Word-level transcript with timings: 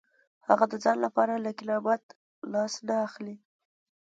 هغه 0.47 0.65
د 0.71 0.73
ځان 0.83 0.97
لپاره 1.05 1.33
له 1.45 1.51
کرامت 1.59 2.03
لاس 2.53 2.73
نه 2.87 2.95
اخلي. 3.07 3.35